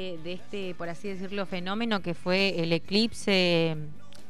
de 0.00 0.32
este, 0.32 0.76
por 0.76 0.88
así 0.88 1.08
decirlo, 1.08 1.44
fenómeno 1.44 2.02
que 2.02 2.14
fue 2.14 2.62
el 2.62 2.72
eclipse 2.72 3.76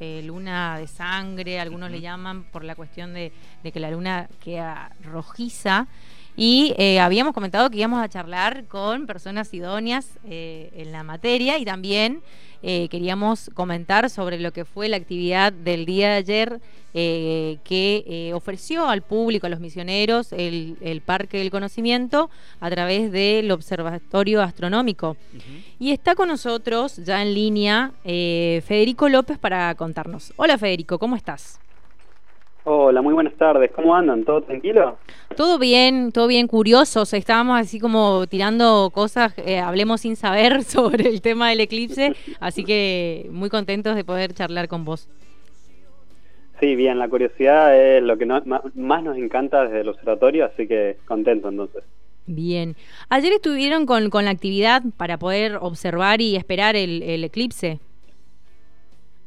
eh, 0.00 0.22
luna 0.24 0.78
de 0.78 0.86
sangre, 0.86 1.60
algunos 1.60 1.90
le 1.90 2.00
llaman 2.00 2.44
por 2.44 2.64
la 2.64 2.74
cuestión 2.74 3.12
de, 3.12 3.32
que 3.62 3.78
la 3.78 3.90
luna 3.90 4.30
queda 4.42 4.96
rojiza. 5.02 5.86
Y 6.38 6.74
eh, 6.78 7.00
habíamos 7.00 7.34
comentado 7.34 7.68
que 7.68 7.76
íbamos 7.76 8.02
a 8.02 8.08
charlar 8.08 8.64
con 8.64 9.06
personas 9.06 9.52
idóneas 9.52 10.18
eh, 10.24 10.70
en 10.74 10.90
la 10.90 11.02
materia 11.02 11.58
y 11.58 11.66
también 11.66 12.22
eh, 12.62 12.88
queríamos 12.88 13.50
comentar 13.54 14.10
sobre 14.10 14.38
lo 14.38 14.52
que 14.52 14.64
fue 14.64 14.88
la 14.88 14.96
actividad 14.96 15.52
del 15.52 15.86
día 15.86 16.10
de 16.10 16.14
ayer 16.16 16.60
eh, 16.94 17.58
que 17.64 18.04
eh, 18.06 18.32
ofreció 18.34 18.88
al 18.88 19.02
público, 19.02 19.46
a 19.46 19.50
los 19.50 19.60
misioneros, 19.60 20.32
el, 20.32 21.02
Parque 21.04 21.38
del 21.38 21.50
Conocimiento 21.50 22.30
a 22.60 22.70
través 22.70 23.12
del 23.12 23.50
Observatorio 23.50 24.42
Astronómico. 24.42 25.16
Y 25.78 25.92
está 25.92 26.14
con 26.14 26.28
nosotros 26.28 26.96
ya 26.96 27.22
en 27.22 27.34
línea 27.34 27.92
Federico 28.02 29.08
López 29.08 29.38
para 29.38 29.74
contarnos. 29.74 30.32
Hola 30.36 30.58
Federico, 30.58 30.98
¿cómo 30.98 31.14
estás? 31.14 31.60
Hola, 32.70 33.00
muy 33.00 33.14
buenas 33.14 33.32
tardes. 33.32 33.70
¿Cómo 33.74 33.94
andan? 33.94 34.24
¿Todo 34.24 34.42
tranquilo? 34.42 34.98
Todo 35.34 35.58
bien, 35.58 36.12
todo 36.12 36.26
bien, 36.26 36.46
curiosos. 36.46 37.14
Estábamos 37.14 37.58
así 37.58 37.80
como 37.80 38.26
tirando 38.26 38.90
cosas, 38.92 39.32
eh, 39.38 39.58
hablemos 39.58 40.02
sin 40.02 40.16
saber 40.16 40.62
sobre 40.64 41.08
el 41.08 41.22
tema 41.22 41.48
del 41.48 41.60
eclipse, 41.60 42.14
así 42.40 42.64
que 42.64 43.26
muy 43.30 43.48
contentos 43.48 43.96
de 43.96 44.04
poder 44.04 44.34
charlar 44.34 44.68
con 44.68 44.84
vos. 44.84 45.08
Sí, 46.60 46.76
bien, 46.76 46.98
la 46.98 47.08
curiosidad 47.08 47.74
es 47.74 48.02
lo 48.02 48.18
que 48.18 48.26
más 48.26 49.02
nos 49.02 49.16
encanta 49.16 49.64
desde 49.64 49.80
el 49.80 49.88
observatorio, 49.88 50.44
así 50.44 50.68
que 50.68 50.98
contento 51.06 51.48
entonces. 51.48 51.84
Bien. 52.26 52.76
Ayer 53.08 53.32
estuvieron 53.32 53.86
con, 53.86 54.10
con 54.10 54.26
la 54.26 54.30
actividad 54.30 54.82
para 54.98 55.16
poder 55.16 55.56
observar 55.62 56.20
y 56.20 56.36
esperar 56.36 56.76
el 56.76 57.24
eclipse. 57.24 57.80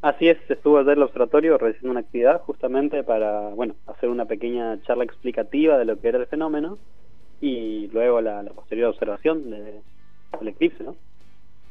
Así 0.01 0.29
es, 0.29 0.37
estuvo 0.49 0.79
ayer 0.79 0.93
el 0.93 1.03
observatorio 1.03 1.57
realizando 1.59 1.91
una 1.91 1.99
actividad 1.99 2.41
justamente 2.41 3.03
para, 3.03 3.49
bueno, 3.49 3.75
hacer 3.85 4.09
una 4.09 4.25
pequeña 4.25 4.81
charla 4.81 5.03
explicativa 5.03 5.77
de 5.77 5.85
lo 5.85 5.99
que 5.99 6.07
era 6.07 6.17
el 6.17 6.25
fenómeno 6.25 6.79
y 7.39 7.87
luego 7.93 8.19
la, 8.19 8.43
posterior 8.43 8.89
observación 8.89 9.51
del 9.51 10.47
eclipse, 10.47 10.83
¿no? 10.83 10.95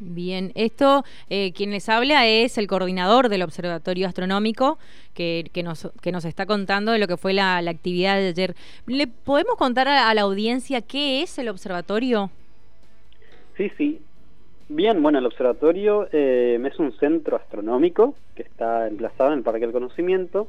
Bien, 0.02 0.52
esto 0.54 1.04
eh, 1.28 1.52
quien 1.52 1.72
les 1.72 1.88
habla 1.90 2.26
es 2.26 2.56
el 2.56 2.66
coordinador 2.66 3.28
del 3.28 3.42
Observatorio 3.42 4.08
Astronómico 4.08 4.78
que, 5.12 5.50
que, 5.52 5.62
nos, 5.62 5.92
que 6.00 6.10
nos 6.10 6.24
está 6.24 6.46
contando 6.46 6.92
de 6.92 6.98
lo 6.98 7.06
que 7.06 7.18
fue 7.18 7.34
la, 7.34 7.58
actividad 7.58 8.16
de 8.16 8.28
ayer. 8.28 8.54
¿Le 8.86 9.08
podemos 9.08 9.56
contar 9.56 9.88
a 9.88 10.14
la 10.14 10.22
audiencia 10.22 10.80
qué 10.80 11.20
es 11.20 11.38
el 11.38 11.50
observatorio? 11.50 12.30
Sí, 13.58 13.70
sí. 13.76 14.00
Bien, 14.72 15.02
bueno, 15.02 15.18
el 15.18 15.26
observatorio 15.26 16.08
eh, 16.12 16.56
es 16.64 16.78
un 16.78 16.92
centro 16.92 17.36
astronómico 17.36 18.14
que 18.36 18.42
está 18.42 18.86
emplazado 18.86 19.32
en 19.32 19.38
el 19.38 19.42
Parque 19.42 19.62
del 19.62 19.72
Conocimiento 19.72 20.46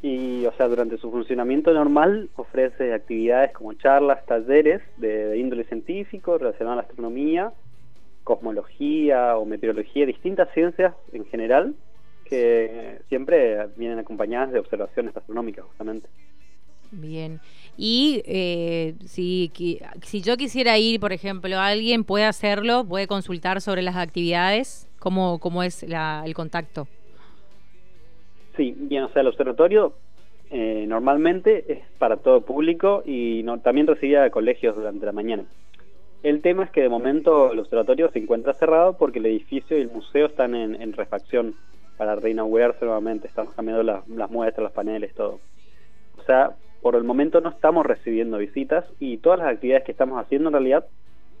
y, 0.00 0.46
o 0.46 0.52
sea, 0.52 0.68
durante 0.68 0.96
su 0.98 1.10
funcionamiento 1.10 1.72
normal 1.72 2.30
ofrece 2.36 2.94
actividades 2.94 3.50
como 3.50 3.72
charlas, 3.72 4.24
talleres 4.26 4.80
de, 4.96 5.36
índole 5.36 5.64
científico 5.64 6.38
relacionados 6.38 6.78
a 6.78 6.82
la 6.82 6.88
astronomía, 6.88 7.52
cosmología 8.22 9.38
o 9.38 9.44
meteorología, 9.44 10.06
distintas 10.06 10.48
ciencias 10.54 10.94
en 11.12 11.24
general 11.24 11.74
que 12.26 13.00
siempre 13.08 13.70
vienen 13.76 13.98
acompañadas 13.98 14.52
de 14.52 14.60
observaciones 14.60 15.16
astronómicas 15.16 15.64
justamente. 15.64 16.08
Bien. 17.00 17.40
Y 17.76 18.22
eh, 18.24 18.94
si, 19.04 19.50
si 20.02 20.22
yo 20.22 20.36
quisiera 20.36 20.78
ir, 20.78 21.00
por 21.00 21.12
ejemplo, 21.12 21.58
alguien 21.58 22.04
puede 22.04 22.24
hacerlo, 22.24 22.84
puede 22.84 23.06
consultar 23.06 23.60
sobre 23.60 23.82
las 23.82 23.96
actividades, 23.96 24.88
cómo, 24.98 25.38
cómo 25.40 25.62
es 25.62 25.82
el 25.82 26.34
contacto. 26.34 26.86
Sí, 28.56 28.74
bien, 28.78 29.02
o 29.02 29.08
sea, 29.08 29.22
el 29.22 29.28
observatorio 29.28 29.94
eh, 30.50 30.84
normalmente 30.86 31.64
es 31.72 31.80
para 31.98 32.18
todo 32.18 32.42
público 32.42 33.02
y 33.04 33.42
no, 33.42 33.58
también 33.58 33.88
recibía 33.88 34.30
colegios 34.30 34.76
durante 34.76 35.04
la 35.04 35.12
mañana. 35.12 35.44
El 36.22 36.40
tema 36.42 36.64
es 36.64 36.70
que 36.70 36.80
de 36.80 36.88
momento 36.88 37.52
el 37.52 37.58
observatorio 37.58 38.10
se 38.12 38.20
encuentra 38.20 38.54
cerrado 38.54 38.96
porque 38.96 39.18
el 39.18 39.26
edificio 39.26 39.76
y 39.76 39.82
el 39.82 39.90
museo 39.90 40.26
están 40.26 40.54
en, 40.54 40.92
refacción 40.92 41.54
para 41.96 42.14
reinaugurarse 42.14 42.84
nuevamente. 42.84 43.26
Estamos 43.26 43.52
cambiando 43.54 43.82
las 43.82 44.30
muestras, 44.30 44.62
los 44.64 44.72
paneles, 44.72 45.12
todo. 45.14 45.40
O 46.18 46.22
sea, 46.22 46.54
por 46.84 46.96
el 46.96 47.04
momento 47.04 47.40
no 47.40 47.48
estamos 47.48 47.86
recibiendo 47.86 48.36
visitas 48.36 48.84
y 49.00 49.16
todas 49.16 49.38
las 49.38 49.48
actividades 49.48 49.86
que 49.86 49.92
estamos 49.92 50.22
haciendo 50.22 50.50
en 50.50 50.52
realidad 50.52 50.84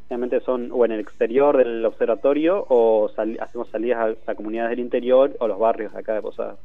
realmente 0.08 0.40
son 0.40 0.70
o 0.72 0.86
en 0.86 0.92
el 0.92 1.00
exterior 1.00 1.58
del 1.58 1.84
observatorio 1.84 2.64
o 2.70 3.10
hacemos 3.40 3.68
salidas 3.68 4.16
a, 4.26 4.34
comunidades 4.36 4.70
del 4.70 4.80
interior 4.80 5.36
o 5.40 5.46
los 5.46 5.58
barrios 5.58 5.92
de 5.92 5.98
acá 5.98 6.14
de 6.14 6.22
Posadas. 6.22 6.56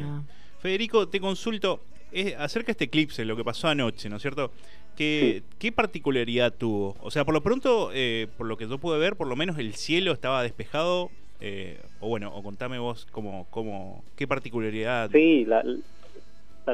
Ah. 0.00 0.22
Federico, 0.60 1.08
te 1.08 1.18
consulto 1.18 1.80
es 2.12 2.36
acerca 2.36 2.66
de 2.66 2.72
este 2.72 2.84
eclipse, 2.84 3.24
lo 3.24 3.34
que 3.34 3.42
pasó 3.42 3.66
anoche, 3.66 4.08
¿no 4.08 4.16
es 4.16 4.22
cierto? 4.22 4.52
¿Qué, 4.94 5.42
¿Qué, 5.58 5.72
particularidad 5.72 6.54
tuvo? 6.54 6.94
O 7.00 7.10
sea, 7.10 7.24
por 7.24 7.34
lo 7.34 7.42
pronto, 7.42 7.90
eh, 7.92 8.28
por 8.38 8.46
lo 8.46 8.56
que 8.56 8.68
yo 8.68 8.78
pude 8.78 9.00
ver, 9.00 9.16
por 9.16 9.26
lo 9.26 9.34
menos 9.34 9.58
el 9.58 9.74
cielo 9.74 10.12
estaba 10.12 10.44
despejado. 10.44 11.10
Eh, 11.40 11.78
o 12.00 12.08
bueno, 12.08 12.34
o 12.34 12.42
contame 12.42 12.78
vos 12.78 13.06
cómo, 13.10 13.46
cómo, 13.50 14.04
qué 14.14 14.26
particularidad. 14.26 15.10
Sí, 15.10 15.44
la, 15.44 15.62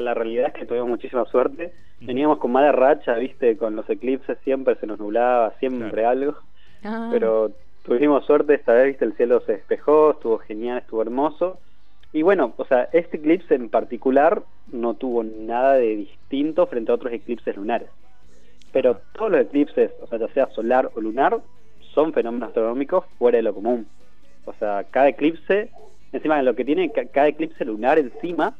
la 0.01 0.13
realidad 0.13 0.47
es 0.47 0.53
que 0.53 0.65
tuvimos 0.65 0.89
muchísima 0.89 1.25
suerte. 1.25 1.73
Veníamos 2.01 2.37
con 2.39 2.51
mala 2.51 2.71
racha, 2.71 3.15
viste, 3.15 3.57
con 3.57 3.75
los 3.75 3.89
eclipses 3.89 4.37
siempre 4.43 4.75
se 4.75 4.87
nos 4.87 4.99
nublaba, 4.99 5.53
siempre 5.59 6.05
algo. 6.05 6.35
Ah. 6.83 7.09
Pero 7.11 7.51
tuvimos 7.83 8.25
suerte 8.25 8.55
esta 8.55 8.73
vez, 8.73 8.87
viste, 8.87 9.05
el 9.05 9.13
cielo 9.13 9.41
se 9.41 9.53
despejó, 9.53 10.11
estuvo 10.11 10.37
genial, 10.39 10.79
estuvo 10.79 11.01
hermoso. 11.01 11.59
Y 12.11 12.21
bueno, 12.21 12.53
o 12.57 12.65
sea, 12.65 12.89
este 12.91 13.17
eclipse 13.17 13.55
en 13.55 13.69
particular 13.69 14.43
no 14.71 14.93
tuvo 14.93 15.23
nada 15.23 15.73
de 15.73 15.95
distinto 15.95 16.67
frente 16.67 16.91
a 16.91 16.95
otros 16.95 17.13
eclipses 17.13 17.55
lunares. 17.55 17.89
Pero 18.71 18.99
todos 19.13 19.31
los 19.31 19.41
eclipses, 19.41 19.91
o 20.01 20.07
sea, 20.07 20.19
ya 20.19 20.27
sea 20.29 20.47
solar 20.47 20.91
o 20.95 21.01
lunar, 21.01 21.39
son 21.93 22.13
fenómenos 22.13 22.49
astronómicos 22.49 23.05
fuera 23.17 23.37
de 23.37 23.43
lo 23.43 23.53
común. 23.53 23.87
O 24.45 24.53
sea, 24.53 24.85
cada 24.89 25.09
eclipse, 25.09 25.69
encima 26.11 26.37
de 26.37 26.43
lo 26.43 26.55
que 26.55 26.65
tiene 26.65 26.91
cada 26.91 27.27
eclipse 27.27 27.65
lunar 27.65 27.97
encima, 27.97 28.55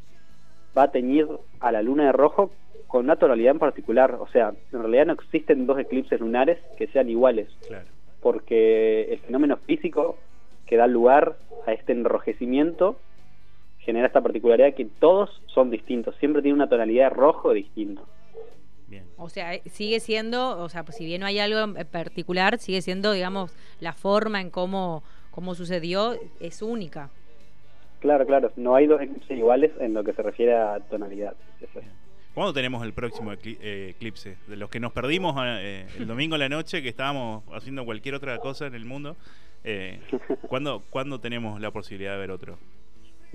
va 0.77 0.83
a 0.83 0.91
teñir 0.91 1.27
a 1.59 1.71
la 1.71 1.81
luna 1.81 2.05
de 2.05 2.11
rojo 2.11 2.51
con 2.87 3.05
una 3.05 3.15
tonalidad 3.15 3.53
en 3.53 3.59
particular. 3.59 4.15
O 4.19 4.27
sea, 4.27 4.53
en 4.71 4.79
realidad 4.79 5.07
no 5.07 5.13
existen 5.13 5.65
dos 5.65 5.79
eclipses 5.79 6.19
lunares 6.19 6.59
que 6.77 6.87
sean 6.87 7.09
iguales. 7.09 7.49
Porque 8.21 9.13
el 9.13 9.19
fenómeno 9.19 9.57
físico 9.57 10.17
que 10.65 10.77
da 10.77 10.87
lugar 10.87 11.35
a 11.65 11.73
este 11.73 11.91
enrojecimiento 11.91 12.97
genera 13.79 14.07
esta 14.07 14.21
particularidad 14.21 14.73
que 14.75 14.85
todos 14.85 15.41
son 15.47 15.69
distintos. 15.69 16.15
Siempre 16.17 16.41
tiene 16.41 16.55
una 16.55 16.69
tonalidad 16.69 17.09
de 17.09 17.15
rojo 17.15 17.51
distinto. 17.51 18.07
O 19.17 19.29
sea, 19.29 19.59
sigue 19.71 19.99
siendo, 19.99 20.59
o 20.59 20.69
sea, 20.69 20.83
pues 20.83 20.97
si 20.97 21.05
bien 21.05 21.21
no 21.21 21.27
hay 21.27 21.39
algo 21.39 21.79
en 21.79 21.87
particular, 21.87 22.59
sigue 22.59 22.81
siendo, 22.81 23.11
digamos, 23.11 23.51
la 23.79 23.93
forma 23.93 24.39
en 24.39 24.51
cómo, 24.51 25.03
cómo 25.31 25.55
sucedió 25.55 26.15
es 26.39 26.61
única. 26.61 27.09
Claro, 28.03 28.25
claro. 28.25 28.51
No 28.57 28.75
hay 28.75 28.85
dos 28.85 29.01
eclipses 29.01 29.37
iguales 29.37 29.71
en 29.79 29.93
lo 29.93 30.03
que 30.03 30.11
se 30.11 30.21
refiere 30.21 30.53
a 30.53 30.77
tonalidad. 30.81 31.35
¿Cuándo 32.33 32.51
tenemos 32.51 32.83
el 32.83 32.91
próximo 32.91 33.31
eh, 33.31 33.93
eclipse? 33.95 34.35
De 34.47 34.57
los 34.57 34.69
que 34.69 34.81
nos 34.81 34.91
perdimos 34.91 35.33
eh, 35.41 35.87
el 35.97 36.05
domingo 36.05 36.35
en 36.35 36.41
la 36.41 36.49
noche, 36.49 36.81
que 36.81 36.89
estábamos 36.89 37.45
haciendo 37.53 37.85
cualquier 37.85 38.15
otra 38.15 38.37
cosa 38.39 38.67
en 38.67 38.75
el 38.75 38.83
mundo. 38.83 39.15
Eh, 39.63 40.01
¿cuándo, 40.49 40.83
¿Cuándo 40.89 41.21
tenemos 41.21 41.61
la 41.61 41.71
posibilidad 41.71 42.11
de 42.11 42.17
ver 42.17 42.31
otro? 42.31 42.57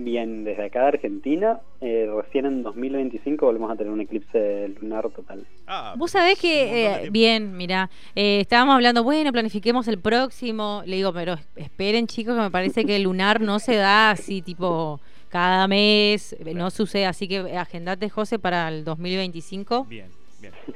Bien, 0.01 0.45
desde 0.45 0.67
acá 0.67 0.83
de 0.83 0.87
Argentina, 0.87 1.61
eh, 1.81 2.09
recién 2.15 2.47
en 2.47 2.63
2025 2.63 3.45
volvemos 3.45 3.69
a 3.69 3.75
tener 3.75 3.93
un 3.93 4.01
eclipse 4.01 4.69
lunar 4.81 5.11
total. 5.11 5.45
Ah, 5.67 5.95
Vos 5.99 6.13
sabés 6.13 6.39
que, 6.39 6.85
eh, 6.87 7.11
bien, 7.11 7.57
mira, 7.57 7.91
eh, 8.15 8.39
estábamos 8.41 8.77
hablando, 8.77 9.03
bueno, 9.03 9.33
planifiquemos 9.33 9.89
el 9.89 9.99
próximo. 9.99 10.83
Le 10.87 10.97
digo, 10.97 11.13
pero 11.13 11.35
esperen 11.57 12.07
chicos, 12.07 12.37
que 12.37 12.43
me 12.43 12.51
parece 12.51 12.85
que 12.85 12.95
el 12.95 13.03
lunar 13.03 13.41
no 13.41 13.59
se 13.59 13.75
da 13.75 14.13
así 14.13 14.41
tipo 14.41 15.01
cada 15.31 15.67
mes, 15.67 16.37
no 16.55 16.71
sucede. 16.71 17.07
Así 17.07 17.27
que 17.27 17.39
agendate, 17.59 18.09
José, 18.09 18.39
para 18.39 18.69
el 18.69 18.85
2025. 18.85 19.85
Bien. 19.85 20.07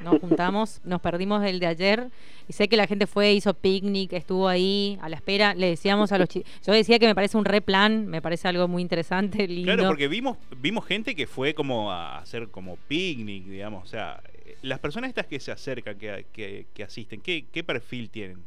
Nos 0.03 0.19
juntamos, 0.19 0.81
nos 0.83 1.01
perdimos 1.01 1.43
el 1.43 1.59
de 1.59 1.67
ayer 1.67 2.09
y 2.47 2.53
sé 2.53 2.67
que 2.67 2.77
la 2.77 2.87
gente 2.87 3.07
fue, 3.07 3.33
hizo 3.33 3.53
picnic, 3.53 4.13
estuvo 4.13 4.47
ahí 4.47 4.97
a 5.01 5.09
la 5.09 5.15
espera. 5.15 5.53
Le 5.55 5.67
decíamos 5.67 6.11
a 6.11 6.17
los 6.17 6.29
chicos, 6.29 6.51
yo 6.65 6.73
decía 6.73 6.99
que 6.99 7.07
me 7.07 7.15
parece 7.15 7.37
un 7.37 7.45
re 7.45 7.61
plan, 7.61 8.07
me 8.07 8.21
parece 8.21 8.47
algo 8.47 8.67
muy 8.67 8.81
interesante, 8.81 9.47
lindo. 9.47 9.73
Claro, 9.73 9.87
porque 9.87 10.07
vimos 10.07 10.37
vimos 10.57 10.85
gente 10.85 11.15
que 11.15 11.27
fue 11.27 11.53
como 11.53 11.91
a 11.91 12.19
hacer 12.19 12.49
como 12.49 12.77
picnic, 12.87 13.45
digamos, 13.45 13.83
o 13.83 13.87
sea, 13.87 14.21
las 14.61 14.79
personas 14.79 15.09
estas 15.09 15.27
que 15.27 15.39
se 15.39 15.51
acercan, 15.51 15.97
que, 15.97 16.65
que, 16.73 16.83
asisten, 16.83 17.21
¿qué, 17.21 17.45
¿qué, 17.51 17.63
perfil 17.63 18.09
tienen? 18.09 18.43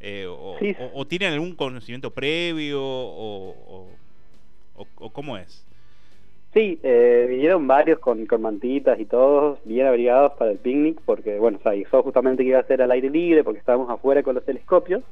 Eh, 0.00 0.26
o, 0.28 1.06
tienen 1.06 1.32
algún 1.32 1.54
conocimiento 1.54 2.10
previo 2.12 2.80
o, 2.82 3.88
o 4.74 5.10
cómo 5.10 5.36
es? 5.36 5.64
Sí, 6.52 6.80
eh, 6.82 7.26
vinieron 7.28 7.66
varios 7.68 8.00
con, 8.00 8.26
con 8.26 8.42
mantitas 8.42 8.98
y 8.98 9.04
todos 9.04 9.60
bien 9.64 9.86
abrigados 9.86 10.32
para 10.32 10.50
el 10.50 10.58
picnic, 10.58 11.00
porque 11.04 11.38
bueno, 11.38 11.58
o 11.58 11.62
sea, 11.62 12.02
justamente 12.02 12.42
que 12.42 12.48
iba 12.48 12.58
a 12.58 12.66
ser 12.66 12.82
al 12.82 12.90
aire 12.90 13.08
libre, 13.08 13.44
porque 13.44 13.60
estábamos 13.60 13.88
afuera 13.88 14.22
con 14.22 14.34
los 14.34 14.44
telescopios. 14.44 15.02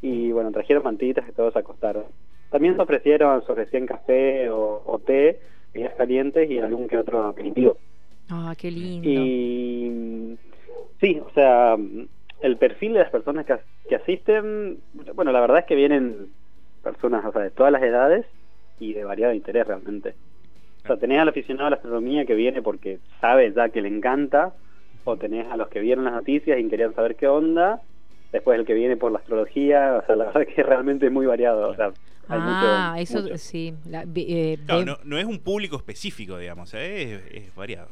y 0.00 0.32
bueno, 0.32 0.50
trajeron 0.50 0.82
mantitas 0.82 1.28
y 1.28 1.32
todos 1.32 1.52
se 1.52 1.58
acostaron. 1.58 2.04
También 2.50 2.74
se 2.76 2.82
ofrecieron, 2.82 3.44
se 3.44 3.52
ofrecían 3.52 3.86
café 3.86 4.48
o, 4.50 5.00
té, 5.06 5.40
bebidas 5.72 5.94
calientes 5.94 6.50
y 6.50 6.58
algún 6.58 6.88
que 6.88 6.98
otro 6.98 7.24
aperitivo. 7.24 7.76
Ah, 8.30 8.54
qué 8.58 8.70
lindo. 8.70 9.08
Y 9.08 10.38
sí, 11.00 11.20
o 11.20 11.30
sea, 11.34 11.76
el 12.42 12.56
perfil 12.56 12.94
de 12.94 13.00
las 13.00 13.10
personas 13.10 13.44
que, 13.44 13.56
que 13.88 13.96
asisten, 13.96 14.78
bueno, 15.14 15.32
la 15.32 15.40
verdad 15.40 15.60
es 15.60 15.64
que 15.66 15.74
vienen 15.74 16.28
personas, 16.82 17.24
o 17.24 17.32
sea, 17.32 17.42
de 17.42 17.50
todas 17.50 17.72
las 17.72 17.82
edades 17.82 18.26
y 18.80 18.94
de 18.94 19.04
variado 19.04 19.34
interés 19.34 19.66
realmente. 19.66 20.14
O 20.84 20.86
sea, 20.86 20.96
tenés 20.96 21.20
al 21.20 21.28
aficionado 21.28 21.68
a 21.68 21.70
la 21.70 21.76
astronomía 21.76 22.24
que 22.24 22.34
viene 22.34 22.62
porque 22.62 22.98
sabe 23.20 23.52
ya 23.52 23.68
que 23.68 23.82
le 23.82 23.88
encanta, 23.88 24.52
o 25.04 25.16
tenés 25.16 25.46
a 25.48 25.56
los 25.56 25.68
que 25.68 25.80
vieron 25.80 26.04
las 26.04 26.14
noticias 26.14 26.58
y 26.58 26.68
querían 26.68 26.94
saber 26.94 27.16
qué 27.16 27.28
onda, 27.28 27.80
después 28.32 28.58
el 28.58 28.66
que 28.66 28.74
viene 28.74 28.96
por 28.96 29.12
la 29.12 29.18
astrología, 29.18 30.00
o 30.02 30.06
sea, 30.06 30.16
la 30.16 30.24
verdad 30.26 30.42
es 30.42 30.54
que 30.54 30.62
realmente 30.62 31.06
es 31.06 31.12
muy 31.12 31.26
variado, 31.26 31.68
o 31.68 31.74
sea, 31.74 31.92
ah, 32.28 32.96
eso 32.98 33.22
sí. 33.36 33.74
Eh, 34.14 34.58
no, 35.04 35.18
es 35.18 35.24
un 35.24 35.38
público 35.38 35.76
específico, 35.76 36.38
digamos, 36.38 36.72
¿eh? 36.74 37.20
es, 37.32 37.54
variado. 37.54 37.88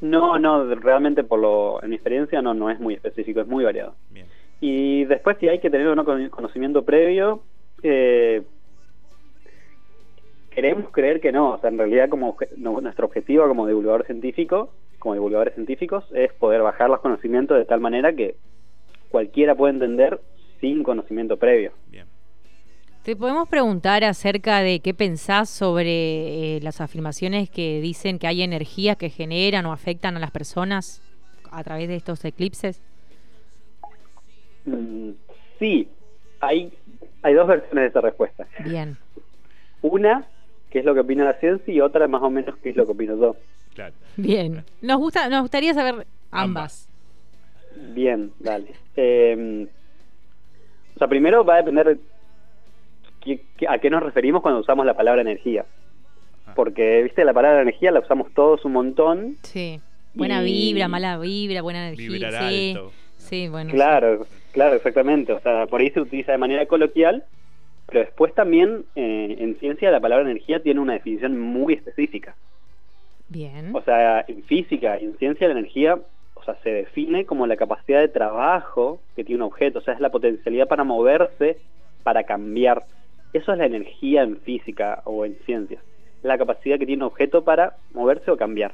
No, 0.00 0.38
no, 0.38 0.74
realmente 0.74 1.22
por 1.22 1.38
lo, 1.38 1.82
en 1.82 1.90
mi 1.90 1.96
experiencia 1.96 2.42
no, 2.42 2.54
no 2.54 2.70
es 2.70 2.80
muy 2.80 2.94
específico, 2.94 3.40
es 3.40 3.46
muy 3.46 3.64
variado. 3.64 3.94
Y 4.60 5.04
después 5.04 5.36
si 5.38 5.48
hay 5.48 5.60
que 5.60 5.70
tener 5.70 5.88
un 5.88 6.28
conocimiento 6.28 6.84
previo, 6.84 7.42
eh, 7.82 8.42
queremos 10.54 10.90
creer 10.90 11.20
que 11.20 11.32
no, 11.32 11.52
o 11.52 11.58
sea, 11.58 11.70
en 11.70 11.78
realidad 11.78 12.08
como 12.08 12.36
nuestro 12.56 13.06
objetivo 13.06 13.46
como 13.48 13.66
divulgador 13.66 14.04
científico, 14.06 14.72
como 14.98 15.14
divulgadores 15.14 15.54
científicos, 15.54 16.04
es 16.14 16.32
poder 16.34 16.62
bajar 16.62 16.88
los 16.90 17.00
conocimientos 17.00 17.58
de 17.58 17.64
tal 17.64 17.80
manera 17.80 18.12
que 18.12 18.36
cualquiera 19.10 19.54
pueda 19.54 19.72
entender 19.72 20.20
sin 20.60 20.82
conocimiento 20.82 21.36
previo. 21.36 21.72
Bien. 21.90 22.06
Te 23.02 23.16
podemos 23.16 23.48
preguntar 23.48 24.04
acerca 24.04 24.60
de 24.60 24.78
qué 24.78 24.94
pensás 24.94 25.50
sobre 25.50 26.56
eh, 26.56 26.60
las 26.62 26.80
afirmaciones 26.80 27.50
que 27.50 27.80
dicen 27.80 28.20
que 28.20 28.28
hay 28.28 28.42
energías 28.42 28.96
que 28.96 29.10
generan 29.10 29.66
o 29.66 29.72
afectan 29.72 30.16
a 30.16 30.20
las 30.20 30.30
personas 30.30 31.02
a 31.50 31.64
través 31.64 31.88
de 31.88 31.96
estos 31.96 32.24
eclipses. 32.24 32.80
Mm, 34.64 35.10
sí, 35.58 35.88
hay, 36.38 36.72
hay 37.22 37.34
dos 37.34 37.48
versiones 37.48 37.82
de 37.82 37.88
esa 37.88 38.00
respuesta. 38.00 38.46
Bien. 38.64 38.96
Una, 39.82 40.28
que 40.72 40.78
es 40.78 40.84
lo 40.84 40.94
que 40.94 41.00
opina 41.00 41.24
la 41.24 41.34
ciencia, 41.34 41.72
y 41.72 41.80
otra, 41.80 42.08
más 42.08 42.22
o 42.22 42.30
menos, 42.30 42.56
que 42.56 42.70
es 42.70 42.76
lo 42.76 42.86
que 42.86 42.92
opino 42.92 43.16
yo. 43.20 43.36
Claro. 43.74 43.94
Bien. 44.16 44.64
Nos, 44.80 44.98
gusta, 44.98 45.28
nos 45.28 45.42
gustaría 45.42 45.74
saber 45.74 46.06
ambas. 46.30 46.88
Bien, 47.94 48.32
dale. 48.40 48.72
Eh, 48.96 49.66
o 50.94 50.98
sea, 50.98 51.08
primero 51.08 51.44
va 51.44 51.54
a 51.54 51.62
depender 51.62 51.98
a 53.68 53.78
qué 53.78 53.90
nos 53.90 54.02
referimos 54.02 54.42
cuando 54.42 54.60
usamos 54.60 54.86
la 54.86 54.94
palabra 54.94 55.20
energía. 55.20 55.64
Ah. 56.46 56.52
Porque, 56.56 57.02
viste, 57.02 57.24
la 57.24 57.34
palabra 57.34 57.62
energía 57.62 57.90
la 57.90 58.00
usamos 58.00 58.32
todos 58.32 58.64
un 58.64 58.72
montón. 58.72 59.36
Sí. 59.42 59.80
Buena 60.14 60.42
vibra, 60.42 60.88
mala 60.88 61.18
vibra, 61.18 61.62
buena 61.62 61.88
energía. 61.88 62.48
sí. 62.48 62.76
Sí, 63.18 63.48
bueno. 63.48 63.70
Claro, 63.70 64.26
claro, 64.52 64.74
exactamente. 64.74 65.32
O 65.32 65.40
sea, 65.40 65.66
por 65.66 65.80
ahí 65.80 65.90
se 65.90 66.00
utiliza 66.00 66.32
de 66.32 66.38
manera 66.38 66.66
coloquial, 66.66 67.24
pero 67.92 68.06
después 68.06 68.34
también 68.34 68.86
eh, 68.96 69.36
en 69.38 69.54
ciencia 69.56 69.90
la 69.90 70.00
palabra 70.00 70.24
energía 70.24 70.62
tiene 70.62 70.80
una 70.80 70.94
definición 70.94 71.38
muy 71.38 71.74
específica. 71.74 72.34
Bien. 73.28 73.70
O 73.74 73.82
sea, 73.82 74.24
en 74.26 74.42
física 74.44 74.98
y 74.98 75.04
en 75.04 75.18
ciencia 75.18 75.46
la 75.46 75.58
energía, 75.58 75.98
o 76.34 76.42
sea, 76.42 76.56
se 76.62 76.70
define 76.70 77.26
como 77.26 77.46
la 77.46 77.56
capacidad 77.56 78.00
de 78.00 78.08
trabajo 78.08 79.00
que 79.14 79.24
tiene 79.24 79.42
un 79.42 79.48
objeto, 79.48 79.80
o 79.80 79.82
sea, 79.82 79.92
es 79.92 80.00
la 80.00 80.10
potencialidad 80.10 80.68
para 80.68 80.84
moverse, 80.84 81.58
para 82.02 82.24
cambiar. 82.24 82.84
Eso 83.34 83.52
es 83.52 83.58
la 83.58 83.66
energía 83.66 84.22
en 84.22 84.38
física 84.38 85.02
o 85.04 85.26
en 85.26 85.36
ciencias, 85.44 85.82
la 86.22 86.38
capacidad 86.38 86.78
que 86.78 86.86
tiene 86.86 87.04
un 87.04 87.08
objeto 87.08 87.44
para 87.44 87.76
moverse 87.92 88.30
o 88.30 88.38
cambiar. 88.38 88.72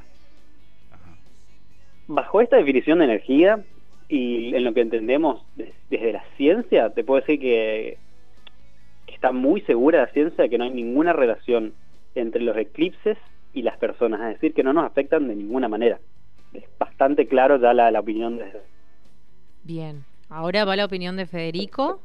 Bajo 2.06 2.40
esta 2.40 2.56
definición 2.56 3.00
de 3.00 3.06
energía 3.06 3.64
y 4.08 4.54
en 4.54 4.62
lo 4.62 4.72
que 4.74 4.80
entendemos 4.80 5.44
desde 5.56 6.12
la 6.12 6.24
ciencia, 6.36 6.90
te 6.90 7.02
puedo 7.02 7.20
decir 7.20 7.40
que, 7.40 7.98
está 9.18 9.32
muy 9.32 9.60
segura 9.62 10.02
la 10.02 10.12
ciencia 10.12 10.44
de 10.44 10.48
que 10.48 10.58
no 10.58 10.64
hay 10.64 10.70
ninguna 10.70 11.12
relación 11.12 11.74
entre 12.14 12.40
los 12.40 12.56
eclipses 12.56 13.18
y 13.52 13.62
las 13.62 13.76
personas, 13.76 14.20
es 14.20 14.34
decir, 14.34 14.54
que 14.54 14.62
no 14.62 14.72
nos 14.72 14.84
afectan 14.84 15.26
de 15.26 15.34
ninguna 15.34 15.66
manera. 15.68 15.98
Es 16.52 16.62
bastante 16.78 17.26
claro 17.26 17.56
ya 17.56 17.74
la, 17.74 17.90
la 17.90 17.98
opinión 17.98 18.38
de... 18.38 18.44
Bien, 19.64 20.04
ahora 20.28 20.64
va 20.64 20.76
la 20.76 20.84
opinión 20.84 21.16
de 21.16 21.26
Federico 21.26 22.00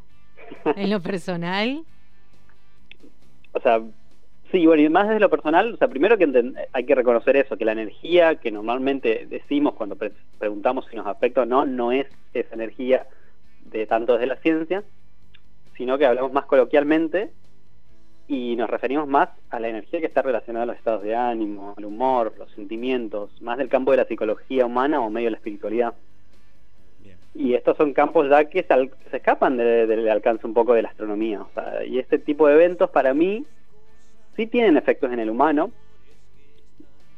en 0.76 0.90
lo 0.90 1.02
personal. 1.02 1.84
O 3.52 3.60
sea, 3.60 3.80
sí, 4.52 4.66
bueno, 4.66 4.82
y 4.82 4.90
más 4.90 5.08
desde 5.08 5.20
lo 5.20 5.30
personal, 5.30 5.72
o 5.72 5.78
sea, 5.78 5.90
primero 5.90 6.18
que 6.18 6.54
hay 6.74 6.84
que 6.84 6.96
reconocer 6.96 7.36
eso, 7.36 7.58
que 7.58 7.66
la 7.66 7.74
energía 7.74 8.38
que 8.38 8.50
normalmente 8.50 9.28
decimos 9.30 9.76
cuando 9.76 9.96
preguntamos 10.40 10.88
si 10.90 10.96
nos 10.96 11.06
afecta 11.06 11.44
o 11.44 11.46
no, 11.46 11.64
no 11.64 11.92
es 11.92 12.08
esa 12.34 12.56
energía 12.56 13.06
de 13.66 13.86
tanto 13.86 14.14
desde 14.14 14.26
la 14.26 14.38
ciencia, 14.38 14.84
sino 15.78 15.98
que 15.98 16.06
hablamos 16.06 16.32
más 16.34 16.46
coloquialmente 16.46 17.32
y 18.28 18.56
nos 18.56 18.70
referimos 18.70 19.08
más 19.08 19.30
a 19.50 19.60
la 19.60 19.68
energía 19.68 20.00
que 20.00 20.06
está 20.06 20.22
relacionada 20.22 20.64
a 20.64 20.68
los 20.68 20.78
estados 20.78 21.04
de 21.04 21.16
ánimo, 21.16 21.74
al 21.78 21.86
humor, 21.86 22.34
los 22.38 22.52
sentimientos, 22.52 23.42
más 23.42 23.58
del 23.58 23.70
campo 23.70 23.92
de 23.92 23.98
la 23.98 24.06
psicología 24.06 24.66
humana 24.66 25.02
o 25.02 25.10
medio 25.10 25.28
de 25.28 25.32
la 25.32 25.38
espiritualidad. 25.38 25.94
Y 27.36 27.56
estos 27.56 27.76
son 27.78 27.94
campos 27.94 28.30
ya 28.30 28.46
que 28.46 28.64
se, 28.64 29.18
escapan 29.18 29.58
del 29.58 30.08
alcance 30.08 30.46
un 30.46 30.54
poco 30.54 30.74
de 30.74 30.84
la 30.84 30.90
astronomía. 30.90 31.42
O 31.42 31.50
sea, 31.54 31.84
y 31.84 31.98
este 31.98 32.20
tipo 32.20 32.48
de 32.48 32.54
eventos 32.54 32.92
para 32.92 33.14
mí 33.14 33.46
sí 34.36 34.46
tienen 34.46 34.78
efectos 34.78 35.12
en 35.12 35.20
el 35.20 35.32
humano, 35.32 35.72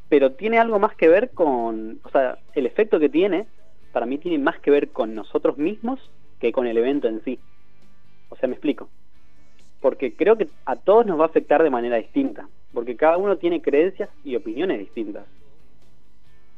pero 0.07 0.31
tiene 0.31 0.57
algo 0.57 0.79
más 0.79 0.95
que 0.95 1.09
ver 1.09 1.31
con, 1.31 1.99
o 2.03 2.09
sea, 2.09 2.37
el 2.53 2.65
efecto 2.65 2.99
que 2.99 3.09
tiene, 3.09 3.45
para 3.91 4.05
mí 4.05 4.17
tiene 4.17 4.37
más 4.37 4.57
que 4.59 4.71
ver 4.71 4.89
con 4.89 5.15
nosotros 5.15 5.57
mismos 5.57 5.99
que 6.39 6.51
con 6.51 6.65
el 6.65 6.77
evento 6.77 7.07
en 7.07 7.21
sí. 7.23 7.39
O 8.29 8.35
sea, 8.35 8.47
me 8.47 8.55
explico. 8.55 8.89
Porque 9.81 10.15
creo 10.15 10.37
que 10.37 10.47
a 10.65 10.75
todos 10.75 11.05
nos 11.05 11.19
va 11.19 11.23
a 11.23 11.27
afectar 11.27 11.61
de 11.63 11.69
manera 11.69 11.97
distinta, 11.97 12.47
porque 12.73 12.95
cada 12.95 13.17
uno 13.17 13.37
tiene 13.37 13.61
creencias 13.61 14.09
y 14.23 14.35
opiniones 14.35 14.79
distintas. 14.79 15.25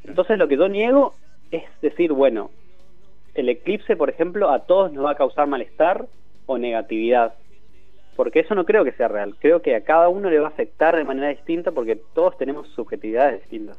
Entonces 0.04 0.38
lo 0.38 0.48
que 0.48 0.58
yo 0.58 0.70
niego 0.70 1.14
es 1.52 1.64
decir, 1.82 2.14
bueno, 2.14 2.52
el 3.34 3.50
eclipse, 3.50 3.96
por 3.96 4.10
ejemplo, 4.10 4.50
a 4.50 4.66
todos 4.66 4.92
nos 4.92 5.06
va 5.06 5.12
a 5.12 5.16
causar 5.16 5.48
malestar 5.48 6.08
o 6.46 6.58
negatividad. 6.58 7.36
Porque 8.16 8.40
eso 8.40 8.56
no 8.56 8.66
creo 8.66 8.84
que 8.84 8.94
sea 8.94 9.08
real. 9.08 9.36
Creo 9.40 9.62
que 9.62 9.76
a 9.76 9.84
cada 9.84 10.10
uno 10.10 10.30
le 10.30 10.40
va 10.40 10.48
a 10.48 10.50
afectar 10.50 10.96
de 10.96 11.04
manera 11.04 11.30
distinta 11.30 11.72
porque 11.72 11.96
todos 12.16 12.38
tenemos 12.38 12.68
subjetividades 12.70 13.42
distintas. 13.42 13.78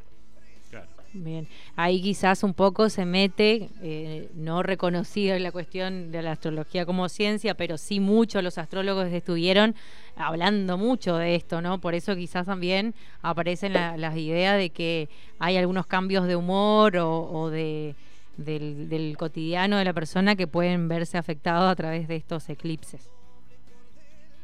Bien, 1.14 1.48
ahí 1.74 2.02
quizás 2.02 2.42
un 2.42 2.52
poco 2.52 2.90
se 2.90 3.06
mete, 3.06 3.70
eh, 3.82 4.28
no 4.34 4.62
reconocida 4.62 5.38
la 5.38 5.50
cuestión 5.50 6.12
de 6.12 6.22
la 6.22 6.32
astrología 6.32 6.84
como 6.84 7.08
ciencia, 7.08 7.54
pero 7.54 7.78
sí 7.78 7.98
muchos 7.98 8.42
los 8.42 8.58
astrólogos 8.58 9.06
estuvieron 9.06 9.74
hablando 10.16 10.76
mucho 10.76 11.16
de 11.16 11.34
esto, 11.34 11.62
¿no? 11.62 11.80
Por 11.80 11.94
eso 11.94 12.14
quizás 12.14 12.46
también 12.46 12.94
aparecen 13.22 13.72
las 13.72 14.16
ideas 14.16 14.58
de 14.58 14.70
que 14.70 15.08
hay 15.38 15.56
algunos 15.56 15.86
cambios 15.86 16.26
de 16.26 16.36
humor 16.36 16.96
o 16.98 17.48
de 17.50 17.94
del, 18.38 19.16
cotidiano 19.18 19.76
de 19.76 19.84
la 19.84 19.92
persona 19.92 20.36
que 20.36 20.46
pueden 20.46 20.88
verse 20.88 21.18
afectados 21.18 21.70
a 21.70 21.76
través 21.76 22.08
de 22.08 22.16
estos 22.16 22.48
eclipses. 22.48 23.10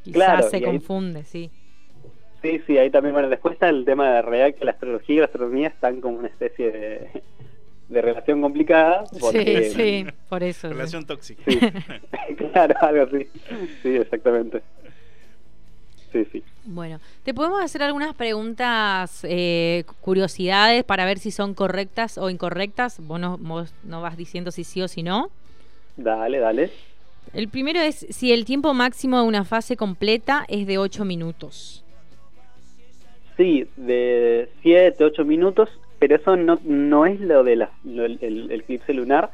Quizás 0.02 0.50
se 0.50 0.60
confunde, 0.60 1.24
sí. 1.24 1.50
Sí, 2.44 2.60
sí, 2.66 2.76
ahí 2.76 2.90
también, 2.90 3.14
bueno, 3.14 3.30
después 3.30 3.54
está 3.54 3.70
el 3.70 3.86
tema 3.86 4.16
de 4.16 4.20
real 4.20 4.54
que 4.54 4.66
la 4.66 4.72
astrología 4.72 5.14
y 5.16 5.18
la 5.20 5.24
astronomía 5.24 5.68
están 5.68 6.02
como 6.02 6.18
una 6.18 6.28
especie 6.28 6.70
de, 6.70 7.22
de 7.88 8.02
relación 8.02 8.42
complicada. 8.42 9.06
sí, 9.32 9.70
sí, 9.74 10.06
por 10.28 10.42
eso. 10.42 10.68
Relación 10.68 11.06
tóxica. 11.06 11.42
claro, 12.52 12.74
algo 12.82 13.04
así. 13.04 13.26
Sí, 13.82 13.96
exactamente. 13.96 14.60
Sí, 16.12 16.26
sí. 16.32 16.42
Bueno, 16.66 17.00
te 17.22 17.32
podemos 17.32 17.64
hacer 17.64 17.82
algunas 17.82 18.14
preguntas, 18.14 19.20
eh, 19.24 19.84
curiosidades 20.02 20.84
para 20.84 21.06
ver 21.06 21.18
si 21.18 21.30
son 21.30 21.54
correctas 21.54 22.18
o 22.18 22.28
incorrectas. 22.28 23.00
Vos 23.00 23.18
no, 23.18 23.38
no 23.38 24.02
vas 24.02 24.18
diciendo 24.18 24.50
si 24.50 24.64
sí 24.64 24.82
o 24.82 24.88
si 24.88 25.02
no. 25.02 25.30
Dale, 25.96 26.40
dale. 26.40 26.70
El 27.32 27.48
primero 27.48 27.80
es 27.80 28.06
si 28.10 28.34
el 28.34 28.44
tiempo 28.44 28.74
máximo 28.74 29.22
de 29.22 29.28
una 29.28 29.46
fase 29.46 29.78
completa 29.78 30.44
es 30.46 30.66
de 30.66 30.76
8 30.76 31.06
minutos. 31.06 31.83
Sí, 33.36 33.68
de 33.76 34.48
7, 34.62 35.04
8 35.04 35.24
minutos, 35.24 35.68
pero 35.98 36.16
eso 36.16 36.36
no, 36.36 36.58
no 36.64 37.06
es 37.06 37.20
lo 37.20 37.42
del 37.42 37.66
de 37.82 38.04
el, 38.20 38.50
eclipse 38.50 38.94
lunar, 38.94 39.30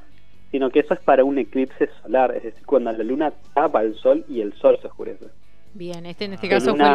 sino 0.50 0.70
que 0.70 0.80
eso 0.80 0.94
es 0.94 1.00
para 1.00 1.24
un 1.24 1.38
eclipse 1.38 1.90
solar, 2.02 2.34
es 2.34 2.44
decir, 2.44 2.64
cuando 2.64 2.92
la 2.92 3.04
luna 3.04 3.32
tapa 3.54 3.82
el 3.82 3.94
sol 3.96 4.24
y 4.28 4.40
el 4.40 4.54
sol 4.54 4.78
se 4.80 4.88
oscurece. 4.88 5.26
Bien, 5.74 6.06
este 6.06 6.24
en 6.24 6.34
este 6.34 6.48
caso 6.48 6.74
fue... 6.74 6.86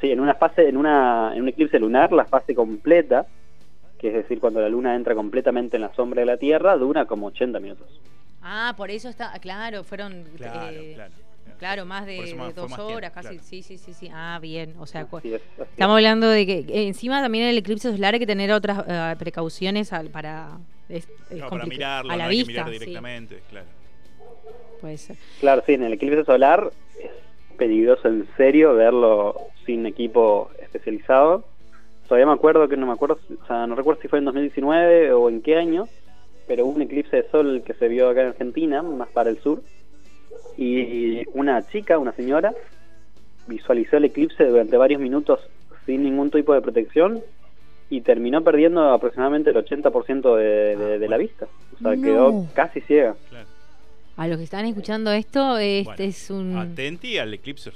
Sí, 0.00 0.10
en 0.10 0.20
una 0.20 0.34
fase, 0.34 0.68
en, 0.68 0.76
una, 0.76 1.32
en 1.34 1.42
un 1.42 1.48
eclipse 1.48 1.78
lunar, 1.78 2.12
la 2.12 2.26
fase 2.26 2.54
completa, 2.54 3.26
que 3.98 4.08
es 4.08 4.14
decir, 4.14 4.40
cuando 4.40 4.60
la 4.60 4.68
luna 4.68 4.94
entra 4.94 5.14
completamente 5.14 5.76
en 5.76 5.82
la 5.82 5.94
sombra 5.94 6.20
de 6.20 6.26
la 6.26 6.36
Tierra, 6.36 6.76
dura 6.76 7.06
como 7.06 7.28
80 7.28 7.60
minutos. 7.60 7.88
Ah, 8.42 8.74
por 8.76 8.90
eso 8.90 9.08
está, 9.08 9.32
claro, 9.40 9.84
fueron... 9.84 10.24
Claro, 10.36 10.76
eh, 10.76 10.92
claro. 10.94 11.14
Claro, 11.58 11.84
más 11.86 12.04
de, 12.06 12.34
más- 12.36 12.54
dos 12.54 12.70
más 12.70 12.78
horas, 12.80 13.12
tiempo, 13.12 13.14
casi. 13.14 13.28
claro. 13.28 13.42
Sí, 13.42 13.62
sí, 13.62 13.78
sí, 13.78 13.92
sí. 13.94 14.10
Ah, 14.12 14.38
bien. 14.40 14.74
O 14.78 14.86
sea, 14.86 15.04
cu- 15.06 15.18
Así 15.18 15.34
es, 15.34 15.40
así 15.42 15.62
es. 15.62 15.68
estamos 15.70 15.96
hablando 15.96 16.28
de 16.28 16.46
que 16.46 16.64
encima 16.86 17.22
también 17.22 17.44
en 17.44 17.50
el 17.50 17.58
eclipse 17.58 17.90
solar 17.92 18.14
hay 18.14 18.20
que 18.20 18.26
tener 18.26 18.52
otras 18.52 18.84
eh, 18.86 19.14
precauciones 19.18 19.92
al- 19.92 20.10
para, 20.10 20.58
es- 20.88 21.08
es 21.30 21.38
No, 21.38 21.48
para 21.48 21.66
mirarlo, 21.66 22.12
a 22.12 22.16
la 22.16 22.24
no 22.24 22.30
hay 22.30 22.36
vista. 22.36 22.46
que 22.46 22.52
mirar 22.52 22.66
sí, 22.66 22.72
directamente, 22.78 23.42
claro. 23.50 23.66
puede 24.80 24.98
ser. 24.98 25.16
Claro, 25.40 25.62
sí, 25.66 25.72
en 25.74 25.82
el 25.84 25.92
eclipse 25.94 26.24
solar 26.24 26.70
es 27.00 27.10
peligroso 27.56 28.08
en 28.08 28.28
serio 28.36 28.74
verlo 28.74 29.34
sin 29.64 29.86
equipo 29.86 30.50
especializado. 30.62 31.44
Todavía 32.06 32.26
me 32.26 32.34
acuerdo 32.34 32.68
que 32.68 32.76
no 32.76 32.86
me 32.86 32.92
acuerdo, 32.92 33.18
o 33.42 33.46
sea, 33.46 33.66
no 33.66 33.74
recuerdo 33.74 34.00
si 34.02 34.08
fue 34.08 34.18
en 34.20 34.26
2019 34.26 35.12
o 35.12 35.28
en 35.28 35.42
qué 35.42 35.56
año, 35.56 35.88
pero 36.46 36.64
hubo 36.66 36.76
un 36.76 36.82
eclipse 36.82 37.16
de 37.16 37.28
sol 37.30 37.62
que 37.66 37.74
se 37.74 37.88
vio 37.88 38.08
acá 38.08 38.20
en 38.22 38.28
Argentina, 38.28 38.82
más 38.82 39.08
para 39.08 39.30
el 39.30 39.40
sur, 39.42 39.62
y 40.56 41.22
una 41.34 41.66
chica, 41.68 41.98
una 41.98 42.12
señora, 42.12 42.52
visualizó 43.46 43.96
el 43.98 44.06
eclipse 44.06 44.44
durante 44.44 44.76
varios 44.76 45.00
minutos 45.00 45.40
sin 45.84 46.02
ningún 46.02 46.30
tipo 46.30 46.54
de 46.54 46.60
protección 46.60 47.20
y 47.90 48.00
terminó 48.00 48.42
perdiendo 48.42 48.90
aproximadamente 48.92 49.50
el 49.50 49.56
80% 49.56 50.36
de, 50.36 50.76
de, 50.76 50.94
Ah, 50.94 50.98
de 50.98 51.08
la 51.08 51.16
vista. 51.16 51.46
O 51.76 51.78
sea, 51.78 51.94
No. 51.94 52.02
quedó 52.02 52.46
casi 52.54 52.80
ciega. 52.80 53.14
claro. 53.28 53.46
A 54.16 54.26
los 54.28 54.38
que 54.38 54.44
están 54.44 54.64
escuchando 54.64 55.12
esto, 55.12 55.58
este 55.58 55.84
Bueno, 55.84 56.04
es 56.04 56.30
un... 56.30 56.56
Atenti 56.56 57.18
al 57.18 57.34
eclipse, 57.34 57.70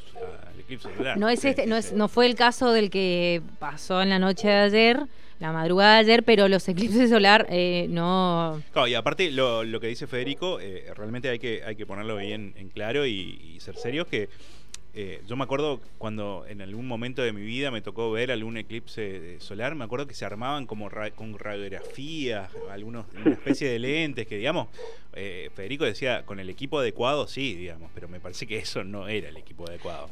No 1.16 1.28
es 1.28 1.44
este, 1.44 1.66
no 1.66 1.76
es, 1.76 1.92
no 1.92 2.08
fue 2.08 2.26
el 2.26 2.34
caso 2.34 2.72
del 2.72 2.90
que 2.90 3.42
pasó 3.58 4.00
en 4.02 4.10
la 4.10 4.18
noche 4.18 4.48
de 4.48 4.54
ayer, 4.54 5.00
la 5.38 5.52
madrugada 5.52 5.94
de 5.94 6.00
ayer, 6.00 6.22
pero 6.24 6.48
los 6.48 6.68
eclipses 6.68 7.08
solar 7.10 7.46
eh, 7.48 7.86
no. 7.88 8.62
Claro, 8.72 8.88
y 8.88 8.94
aparte 8.94 9.30
lo, 9.30 9.64
lo 9.64 9.80
que 9.80 9.86
dice 9.86 10.06
Federico, 10.06 10.60
eh, 10.60 10.84
realmente 10.96 11.28
hay 11.30 11.38
que, 11.38 11.62
hay 11.64 11.76
que 11.76 11.86
ponerlo 11.86 12.16
bien 12.16 12.52
en 12.56 12.68
claro 12.68 13.06
y, 13.06 13.40
y 13.54 13.60
ser 13.60 13.76
serios 13.76 14.06
que 14.06 14.28
eh, 14.92 15.22
yo 15.28 15.36
me 15.36 15.44
acuerdo 15.44 15.80
cuando 15.98 16.44
en 16.48 16.60
algún 16.62 16.86
momento 16.88 17.22
de 17.22 17.32
mi 17.32 17.42
vida 17.42 17.70
me 17.70 17.80
tocó 17.80 18.10
ver 18.10 18.32
algún 18.32 18.56
eclipse 18.56 19.38
solar, 19.40 19.76
me 19.76 19.84
acuerdo 19.84 20.08
que 20.08 20.14
se 20.14 20.24
armaban 20.24 20.66
como 20.66 20.88
ra- 20.88 21.12
con 21.12 21.38
radiografías, 21.38 22.50
algunos, 22.70 23.06
una 23.14 23.32
especie 23.34 23.70
de 23.70 23.78
lentes 23.78 24.26
que 24.26 24.36
digamos, 24.36 24.66
eh, 25.14 25.50
Federico 25.54 25.84
decía 25.84 26.24
con 26.26 26.40
el 26.40 26.50
equipo 26.50 26.80
adecuado 26.80 27.26
sí, 27.28 27.54
digamos, 27.54 27.90
pero 27.94 28.08
me 28.08 28.20
parece 28.20 28.46
que 28.46 28.58
eso 28.58 28.82
no 28.84 29.06
era 29.08 29.28
el 29.28 29.36
equipo 29.36 29.66
adecuado. 29.68 30.10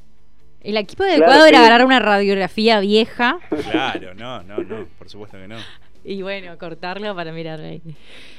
El 0.62 0.76
equipo 0.76 1.04
adecuado 1.04 1.46
era 1.46 1.58
sí. 1.58 1.64
agarrar 1.64 1.86
una 1.86 1.98
radiografía 2.00 2.80
vieja 2.80 3.38
Claro, 3.70 4.14
no, 4.14 4.42
no, 4.42 4.58
no, 4.58 4.86
por 4.98 5.08
supuesto 5.08 5.38
que 5.38 5.46
no. 5.48 5.56
y 6.04 6.22
bueno, 6.22 6.56
cortarlo 6.58 7.14
para 7.14 7.32
mirar 7.32 7.60
ahí. 7.60 7.80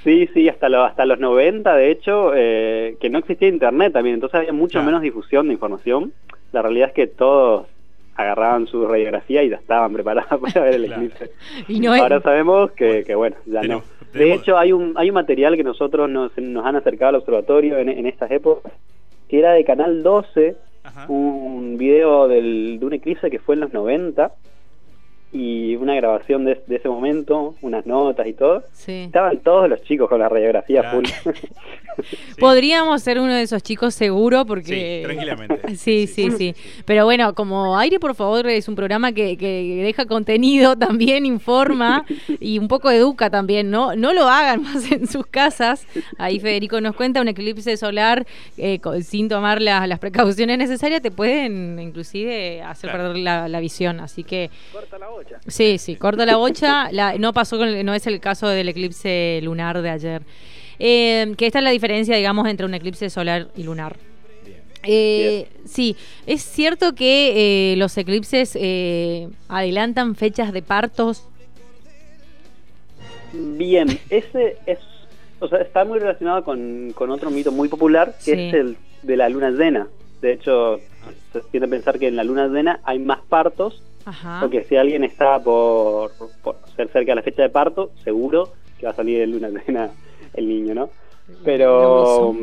Sí, 0.03 0.27
sí, 0.33 0.49
hasta, 0.49 0.69
lo- 0.69 0.83
hasta 0.83 1.05
los 1.05 1.19
90, 1.19 1.75
de 1.75 1.91
hecho, 1.91 2.31
eh, 2.35 2.97
que 2.99 3.09
no 3.09 3.19
existía 3.19 3.47
internet 3.47 3.93
también, 3.93 4.15
entonces 4.15 4.39
había 4.39 4.53
mucho 4.53 4.73
Claro. 4.73 4.85
menos 4.87 5.01
difusión 5.01 5.47
de 5.47 5.53
información. 5.53 6.11
La 6.51 6.61
realidad 6.61 6.89
es 6.89 6.93
que 6.93 7.07
todos 7.07 7.67
agarraban 8.15 8.67
su 8.67 8.85
radiografía 8.85 9.43
y 9.43 9.49
ya 9.49 9.55
estaban 9.55 9.93
preparados 9.93 10.39
para 10.41 10.61
ver 10.65 10.73
el 10.75 10.85
Claro. 10.87 11.03
eclipse. 11.03 11.31
Y 11.69 11.79
no 11.79 11.95
es- 11.95 12.01
Ahora 12.01 12.21
sabemos 12.21 12.71
que, 12.71 13.03
que 13.05 13.15
bueno, 13.15 13.37
ya 13.45 13.61
Tenemos- 13.61 13.83
no. 13.85 13.99
De 14.11 14.19
tenemos- 14.19 14.41
hecho, 14.41 14.57
hay 14.57 14.71
un, 14.73 14.93
hay 14.97 15.09
un 15.09 15.13
material 15.13 15.55
que 15.55 15.63
nosotros 15.63 16.09
nos, 16.09 16.35
nos 16.37 16.65
han 16.65 16.75
acercado 16.75 17.09
al 17.09 17.15
observatorio 17.15 17.77
en, 17.77 17.87
en 17.89 18.07
estas 18.07 18.29
épocas, 18.31 18.73
que 19.29 19.39
era 19.39 19.53
de 19.53 19.63
Canal 19.63 20.01
12, 20.03 20.55
Ajá. 20.83 21.05
un 21.09 21.77
video 21.77 22.27
del, 22.27 22.79
de 22.79 22.85
un 22.85 22.93
eclipse 22.93 23.29
que 23.29 23.39
fue 23.39 23.55
en 23.55 23.61
los 23.61 23.73
90 23.73 24.31
y 25.31 25.75
una 25.75 25.93
grabación 25.95 26.43
de, 26.45 26.59
de 26.65 26.75
ese 26.77 26.89
momento, 26.89 27.55
unas 27.61 27.85
notas 27.85 28.25
y 28.27 28.33
todo. 28.33 28.63
Sí. 28.71 29.03
Estaban 29.03 29.37
todos 29.39 29.69
los 29.69 29.81
chicos 29.83 30.09
con 30.09 30.19
la 30.19 30.27
radiografía 30.29 30.81
Claro. 30.81 30.97
full. 31.01 31.05
Sí. 31.99 32.39
Podríamos 32.39 33.03
ser 33.03 33.19
uno 33.19 33.33
de 33.33 33.41
esos 33.41 33.61
chicos 33.61 33.93
seguro 33.93 34.45
porque... 34.45 35.01
Sí, 35.01 35.05
tranquilamente. 35.05 35.75
Sí, 35.75 36.07
sí, 36.07 36.31
sí, 36.31 36.55
Pero 36.85 37.03
bueno, 37.03 37.33
como 37.35 37.77
Aire, 37.77 37.99
por 37.99 38.15
favor, 38.15 38.47
es 38.47 38.69
un 38.69 38.75
programa 38.75 39.11
que, 39.11 39.35
que 39.35 39.81
deja 39.83 40.05
contenido 40.05 40.77
también, 40.77 41.25
informa 41.25 42.05
y 42.39 42.57
un 42.57 42.69
poco 42.69 42.89
educa 42.89 43.29
también, 43.29 43.69
¿no? 43.69 43.95
No 43.97 44.13
lo 44.13 44.29
hagan 44.29 44.63
más 44.63 44.89
en 44.91 45.07
sus 45.07 45.25
casas. 45.27 45.85
Ahí 46.17 46.39
Federico 46.39 46.79
nos 46.79 46.95
cuenta, 46.95 47.19
un 47.21 47.27
eclipse 47.27 47.75
solar 47.75 48.25
eh, 48.57 48.79
co- 48.79 49.01
sin 49.01 49.27
tomar 49.27 49.61
la- 49.61 49.85
las 49.85 49.99
precauciones 49.99 50.57
necesarias 50.57 51.01
te 51.01 51.11
pueden 51.11 51.77
inclusive 51.79 52.61
hacer 52.61 52.89
Claro. 52.91 53.09
perder 53.09 53.23
la, 53.23 53.47
la 53.49 53.59
visión. 53.59 53.99
Así 53.99 54.23
que 54.23 54.49
Corta 54.71 54.97
la 54.97 55.09
bocha. 55.23 55.39
sí, 55.47 55.77
sí, 55.77 55.95
corta 55.95 56.25
la 56.25 56.35
bocha. 56.37 56.91
La- 56.91 57.17
no 57.17 57.33
pasó 57.33 57.57
con, 57.57 57.85
no 57.85 57.93
es 57.93 58.05
el 58.07 58.19
caso 58.19 58.47
del 58.47 58.69
eclipse 58.69 59.39
lunar 59.43 59.81
de 59.81 59.89
ayer. 59.89 60.21
Eh, 60.79 61.33
que 61.37 61.45
esta 61.47 61.59
es 61.59 61.63
la 61.63 61.71
diferencia, 61.71 62.15
digamos, 62.15 62.47
entre 62.47 62.65
un 62.65 62.73
eclipse 62.73 63.09
solar 63.09 63.47
y 63.55 63.63
lunar. 63.63 63.95
Eh, 64.83 65.47
sí, 65.65 65.97
es 66.25 66.41
cierto 66.41 66.95
que 66.95 67.73
eh, 67.73 67.75
los 67.75 67.97
eclipses 67.97 68.55
eh, 68.55 69.27
adelantan 69.49 70.15
fechas 70.15 70.53
de 70.53 70.61
partos. 70.61 71.25
Bien, 73.33 73.99
ese 74.09 74.57
es, 74.65 74.79
o 75.39 75.47
sea, 75.47 75.59
está 75.59 75.83
muy 75.85 75.99
relacionado 75.99 76.43
con, 76.43 76.93
con 76.95 77.11
otro 77.11 77.29
mito 77.29 77.51
muy 77.51 77.67
popular, 77.67 78.15
que 78.23 78.35
Sí. 78.35 78.41
es 78.47 78.53
el 78.53 78.77
de 79.03 79.17
la 79.17 79.29
luna 79.29 79.51
llena. 79.51 79.87
De 80.21 80.33
hecho, 80.33 80.79
se 81.33 81.41
tiende 81.51 81.67
a 81.67 81.69
pensar 81.69 81.99
que 81.99 82.07
en 82.07 82.15
la 82.15 82.23
luna 82.23 82.47
llena 82.47 82.79
hay 82.83 82.99
más 82.99 83.19
partos, 83.29 83.81
Ajá. 84.05 84.39
porque 84.41 84.63
si 84.63 84.75
alguien 84.75 85.03
está 85.03 85.39
por, 85.39 86.11
por 86.41 86.55
ser 86.75 86.87
cerca 86.89 87.11
de 87.11 87.15
la 87.15 87.21
fecha 87.21 87.43
de 87.43 87.49
parto, 87.49 87.91
seguro 88.03 88.49
que 88.79 88.85
va 88.85 88.93
a 88.93 88.95
salir 88.95 89.21
en 89.21 89.31
luna 89.31 89.49
llena 89.49 89.91
el 90.33 90.47
niño, 90.47 90.73
¿no? 90.73 90.89
Pero 91.43 92.35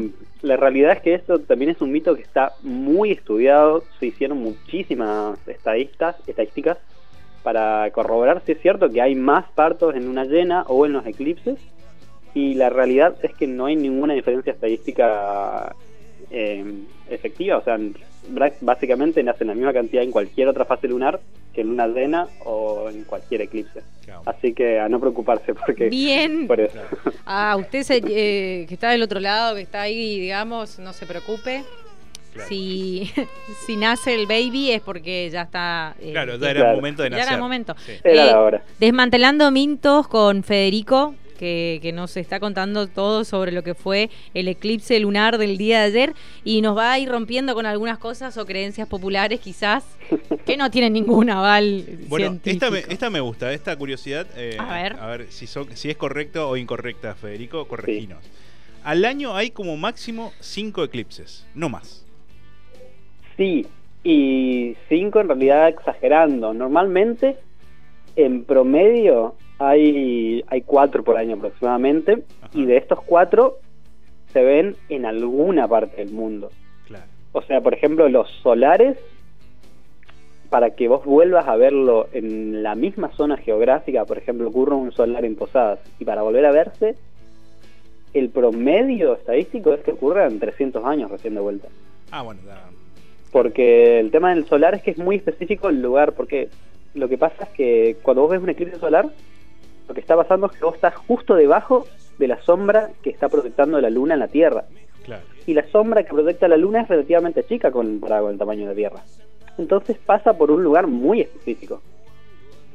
la 0.42 0.56
realidad 0.56 0.92
es 0.92 1.00
que 1.00 1.14
esto 1.14 1.40
también 1.40 1.72
es 1.72 1.80
un 1.80 1.90
mito 1.90 2.14
que 2.14 2.22
está 2.22 2.52
muy 2.62 3.10
estudiado, 3.10 3.82
se 3.98 4.06
hicieron 4.06 4.38
muchísimas 4.38 5.38
estadistas, 5.48 6.16
estadísticas 6.26 6.78
para 7.42 7.90
corroborar 7.90 8.42
si 8.44 8.52
es 8.52 8.60
cierto 8.60 8.88
que 8.90 9.00
hay 9.00 9.14
más 9.14 9.50
partos 9.52 9.94
en 9.94 10.06
luna 10.06 10.24
llena 10.24 10.62
o 10.68 10.86
en 10.86 10.92
los 10.92 11.06
eclipses 11.06 11.58
y 12.34 12.54
la 12.54 12.70
realidad 12.70 13.16
es 13.22 13.34
que 13.34 13.46
no 13.46 13.66
hay 13.66 13.76
ninguna 13.76 14.14
diferencia 14.14 14.52
estadística 14.52 15.74
eh, 16.30 16.64
efectiva, 17.08 17.58
o 17.58 17.62
sea, 17.62 17.78
básicamente 18.60 19.22
nacen 19.22 19.46
la 19.46 19.54
misma 19.54 19.72
cantidad 19.72 20.02
en 20.02 20.10
cualquier 20.10 20.48
otra 20.48 20.64
fase 20.64 20.88
lunar 20.88 21.20
que 21.56 21.62
en 21.62 21.68
luna 21.70 21.88
llena 21.88 22.28
o 22.44 22.88
en 22.90 23.02
cualquier 23.04 23.40
eclipse. 23.40 23.82
Claro. 24.04 24.22
Así 24.26 24.52
que 24.54 24.78
a 24.78 24.88
no 24.88 25.00
preocuparse 25.00 25.54
porque 25.54 25.88
Bien. 25.88 26.46
por 26.46 26.60
eso. 26.60 26.74
Claro. 27.02 27.16
Ah, 27.26 27.56
usted 27.58 27.82
se- 27.82 27.96
eh, 28.06 28.66
que 28.68 28.74
está 28.74 28.90
del 28.90 29.02
otro 29.02 29.18
lado, 29.18 29.56
que 29.56 29.62
está 29.62 29.80
ahí, 29.82 30.20
digamos, 30.20 30.78
no 30.78 30.92
se 30.92 31.06
preocupe. 31.06 31.64
Claro. 32.34 32.48
Si, 32.50 33.10
si 33.66 33.76
nace 33.76 34.14
el 34.14 34.26
baby 34.26 34.70
es 34.72 34.82
porque 34.82 35.28
ya 35.30 35.42
está. 35.42 35.96
eh, 35.98 36.12
Claro, 36.12 36.36
ya 36.36 36.50
era 36.50 36.60
Claro. 36.60 36.70
el 36.72 36.76
momento 36.76 37.02
de 37.02 37.08
Ya 37.10 37.16
nacer. 37.16 37.28
era 37.28 37.34
el 37.36 37.42
momento. 37.42 37.74
Sí. 37.84 37.92
Era 38.04 38.22
Eh, 38.22 38.26
la 38.26 38.40
hora. 38.42 38.62
Desmantelando 38.78 39.50
mitos 39.50 40.06
con 40.08 40.42
Federico, 40.44 41.14
que, 41.36 41.78
que 41.82 41.92
nos 41.92 42.16
está 42.16 42.40
contando 42.40 42.86
todo 42.88 43.24
sobre 43.24 43.52
lo 43.52 43.62
que 43.62 43.74
fue 43.74 44.10
el 44.34 44.48
eclipse 44.48 44.98
lunar 45.00 45.38
del 45.38 45.56
día 45.58 45.80
de 45.80 45.84
ayer 45.86 46.12
y 46.44 46.60
nos 46.62 46.76
va 46.76 46.92
a 46.92 46.98
ir 46.98 47.08
rompiendo 47.08 47.54
con 47.54 47.66
algunas 47.66 47.98
cosas 47.98 48.36
o 48.38 48.44
creencias 48.46 48.88
populares 48.88 49.40
quizás 49.40 49.84
que 50.44 50.56
no 50.56 50.70
tienen 50.70 50.92
ningún 50.94 51.30
aval 51.30 51.84
Bueno, 52.08 52.26
científico. 52.30 52.66
esta 52.66 52.70
me, 52.70 52.92
esta 52.94 53.10
me 53.10 53.20
gusta, 53.20 53.52
esta 53.52 53.76
curiosidad. 53.76 54.26
eh, 54.36 54.56
A 54.58 54.82
ver. 54.82 54.96
A 55.00 55.06
ver 55.06 55.26
si, 55.30 55.46
son, 55.46 55.68
si 55.76 55.90
es 55.90 55.96
correcto 55.96 56.48
o 56.48 56.56
incorrecta, 56.56 57.14
Federico, 57.14 57.66
correginos. 57.68 58.18
Al 58.84 59.04
año 59.04 59.34
hay 59.34 59.50
como 59.50 59.76
máximo 59.76 60.32
cinco 60.40 60.84
eclipses, 60.84 61.46
no 61.54 61.68
más. 61.68 62.04
Sí, 63.36 63.66
y 64.04 64.76
cinco 64.88 65.20
en 65.20 65.28
realidad 65.28 65.68
exagerando. 65.68 66.54
Normalmente, 66.54 67.36
en 68.14 68.44
promedio, 68.44 69.34
hay, 69.58 70.44
hay 70.48 70.62
cuatro 70.62 71.02
por 71.02 71.16
año 71.16 71.36
aproximadamente, 71.36 72.24
Ajá. 72.42 72.50
y 72.52 72.66
de 72.66 72.76
estos 72.76 73.00
cuatro 73.02 73.58
se 74.32 74.42
ven 74.42 74.76
en 74.88 75.06
alguna 75.06 75.66
parte 75.66 75.96
del 75.96 76.12
mundo. 76.12 76.50
Claro. 76.86 77.06
O 77.32 77.42
sea, 77.42 77.60
por 77.60 77.74
ejemplo, 77.74 78.08
los 78.08 78.30
solares, 78.42 78.98
para 80.50 80.70
que 80.70 80.88
vos 80.88 81.04
vuelvas 81.04 81.48
a 81.48 81.56
verlo 81.56 82.08
en 82.12 82.62
la 82.62 82.74
misma 82.74 83.10
zona 83.12 83.36
geográfica, 83.36 84.04
por 84.04 84.18
ejemplo, 84.18 84.48
ocurre 84.48 84.74
un 84.74 84.92
solar 84.92 85.24
en 85.24 85.36
Posadas, 85.36 85.80
y 85.98 86.04
para 86.04 86.22
volver 86.22 86.44
a 86.46 86.52
verse, 86.52 86.96
el 88.14 88.30
promedio 88.30 89.14
estadístico 89.14 89.74
es 89.74 89.80
que 89.80 89.92
ocurra 89.92 90.26
en 90.26 90.38
300 90.38 90.84
años 90.84 91.10
recién 91.10 91.34
de 91.34 91.40
vuelta. 91.40 91.68
Ah, 92.10 92.22
bueno. 92.22 92.40
Porque 93.32 94.00
el 94.00 94.10
tema 94.10 94.34
del 94.34 94.46
solar 94.46 94.74
es 94.74 94.82
que 94.82 94.92
es 94.92 94.98
muy 94.98 95.16
específico 95.16 95.68
el 95.68 95.82
lugar, 95.82 96.12
porque 96.12 96.48
lo 96.94 97.08
que 97.08 97.18
pasa 97.18 97.44
es 97.44 97.48
que 97.50 97.96
cuando 98.02 98.22
vos 98.22 98.30
ves 98.30 98.42
un 98.42 98.48
eclipse 98.48 98.78
solar, 98.78 99.10
lo 99.88 99.94
que 99.94 100.00
está 100.00 100.16
pasando 100.16 100.46
es 100.46 100.52
que 100.52 100.64
vos 100.64 100.74
estás 100.74 100.94
justo 100.94 101.34
debajo 101.34 101.86
de 102.18 102.28
la 102.28 102.40
sombra 102.42 102.90
que 103.02 103.10
está 103.10 103.28
proyectando 103.28 103.80
la 103.80 103.90
luna 103.90 104.14
en 104.14 104.20
la 104.20 104.28
Tierra. 104.28 104.64
claro. 105.04 105.24
Y 105.46 105.54
la 105.54 105.64
sombra 105.68 106.02
que 106.02 106.10
proyecta 106.10 106.48
la 106.48 106.56
luna 106.56 106.82
es 106.82 106.88
relativamente 106.88 107.44
chica 107.44 107.70
comparada 107.70 108.22
con 108.22 108.32
el 108.32 108.38
tamaño 108.38 108.68
de 108.68 108.74
Tierra. 108.74 109.04
Entonces 109.58 109.96
pasa 110.04 110.36
por 110.36 110.50
un 110.50 110.64
lugar 110.64 110.88
muy 110.88 111.20
específico. 111.20 111.80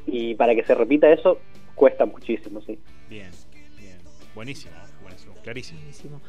Y 0.08 0.36
para 0.36 0.56
que 0.56 0.64
se 0.64 0.74
repita 0.74 1.12
eso, 1.12 1.40
cuesta 1.76 2.06
muchísimo, 2.06 2.62
sí. 2.62 2.80
Bien, 3.10 3.30
bien. 3.78 3.98
Buenísimo, 4.34 4.74
buenísimo, 5.02 5.34
clarísimo. 5.44 5.80
Buenísimo. 5.80 6.22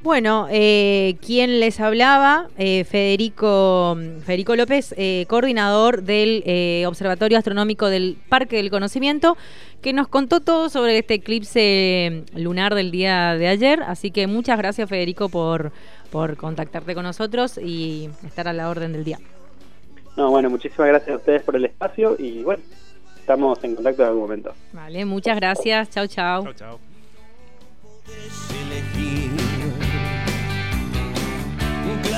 Bueno, 0.00 0.46
eh, 0.48 1.16
quien 1.26 1.58
les 1.58 1.80
hablaba, 1.80 2.46
eh, 2.56 2.84
Federico, 2.84 3.98
Federico 4.24 4.54
López, 4.54 4.94
eh, 4.96 5.26
coordinador 5.28 6.02
del 6.04 6.44
eh, 6.46 6.84
Observatorio 6.86 7.36
Astronómico 7.36 7.88
del 7.88 8.16
Parque 8.28 8.56
del 8.56 8.70
Conocimiento, 8.70 9.36
que 9.82 9.92
nos 9.92 10.06
contó 10.06 10.38
todo 10.38 10.68
sobre 10.68 10.98
este 10.98 11.14
eclipse 11.14 12.22
lunar 12.36 12.76
del 12.76 12.92
día 12.92 13.34
de 13.36 13.48
ayer. 13.48 13.82
Así 13.82 14.12
que 14.12 14.28
muchas 14.28 14.56
gracias, 14.56 14.88
Federico, 14.88 15.28
por, 15.28 15.72
por 16.12 16.36
contactarte 16.36 16.94
con 16.94 17.02
nosotros 17.02 17.58
y 17.58 18.08
estar 18.24 18.46
a 18.46 18.52
la 18.52 18.70
orden 18.70 18.92
del 18.92 19.02
día. 19.02 19.18
No, 20.16 20.30
bueno, 20.30 20.48
muchísimas 20.48 20.86
gracias 20.88 21.10
a 21.10 21.16
ustedes 21.16 21.42
por 21.42 21.56
el 21.56 21.64
espacio 21.64 22.14
y 22.16 22.44
bueno, 22.44 22.62
estamos 23.18 23.62
en 23.64 23.74
contacto 23.74 24.02
en 24.02 24.08
algún 24.08 24.22
momento. 24.22 24.54
Vale, 24.72 25.04
muchas 25.04 25.36
gracias. 25.36 25.90
Chao, 25.90 26.06
chao. 26.06 26.44
Chao, 26.44 26.54
chao. 26.54 26.78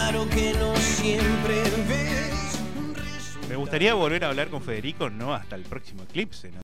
Claro 0.01 0.27
que 0.31 0.55
no 0.55 0.75
siempre. 0.77 1.63
Me 3.51 3.57
gustaría 3.57 3.93
volver 3.93 4.25
a 4.25 4.29
hablar 4.29 4.49
con 4.49 4.63
Federico, 4.63 5.11
no 5.11 5.35
hasta 5.35 5.57
el 5.57 5.63
próximo 5.63 6.05
eclipse. 6.05 6.51